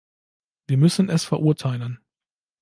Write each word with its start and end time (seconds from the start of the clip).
Wir 0.65 0.77
müssen 0.79 1.09
es 1.11 1.25
verurteilen. 1.25 1.99